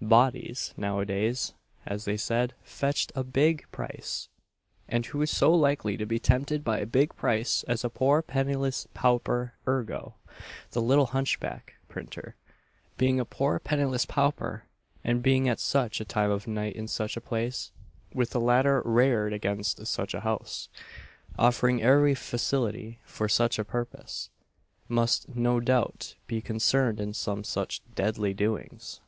Bodies, 0.00 0.72
now 0.78 1.00
a 1.00 1.04
days, 1.04 1.52
as 1.84 2.06
they 2.06 2.16
said, 2.16 2.54
fetched 2.62 3.12
a 3.14 3.22
big 3.22 3.66
price, 3.70 4.30
and 4.88 5.04
who 5.04 5.26
so 5.26 5.52
likely 5.52 5.98
to 5.98 6.06
be 6.06 6.18
tempted 6.18 6.64
by 6.64 6.78
a 6.78 6.86
big 6.86 7.14
price 7.14 7.62
as 7.64 7.84
a 7.84 7.90
poor 7.90 8.22
pennyless 8.22 8.86
pauper; 8.94 9.52
ergo, 9.68 10.14
the 10.70 10.80
little 10.80 11.08
hunchback 11.08 11.74
printer, 11.90 12.36
being 12.96 13.20
a 13.20 13.26
poor 13.26 13.58
pennyless 13.58 14.06
pauper, 14.06 14.64
and 15.04 15.22
being 15.22 15.46
at 15.46 15.60
such 15.60 16.00
a 16.00 16.06
time 16.06 16.30
of 16.30 16.46
night 16.46 16.74
in 16.74 16.88
such 16.88 17.14
a 17.14 17.20
place, 17.20 17.70
with 18.14 18.34
a 18.34 18.38
ladder 18.38 18.80
reared 18.86 19.34
against 19.34 19.86
such 19.86 20.14
a 20.14 20.20
house, 20.20 20.70
offering 21.38 21.82
every 21.82 22.14
facility 22.14 22.98
for 23.04 23.28
such 23.28 23.58
a 23.58 23.64
purpose, 23.64 24.30
must, 24.88 25.36
no 25.36 25.60
doubt, 25.60 26.14
be 26.26 26.40
concerned 26.40 26.98
in 26.98 27.12
some 27.12 27.44
such 27.44 27.82
deadly 27.94 28.32
doings. 28.32 29.02